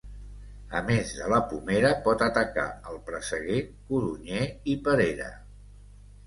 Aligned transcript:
A 0.77 0.79
més 0.85 1.11
de 1.17 1.27
la 1.33 1.37
pomera 1.51 1.91
pot 2.07 2.23
atacar 2.27 2.65
el 2.93 2.97
presseguer, 3.11 3.59
codonyer 3.93 4.49
i 4.75 4.77
perera. 4.89 5.29